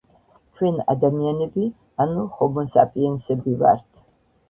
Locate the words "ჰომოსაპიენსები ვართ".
2.41-3.91